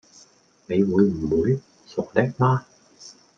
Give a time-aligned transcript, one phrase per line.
[0.65, 1.59] 你會唔會？
[1.85, 2.65] 傻的嗎！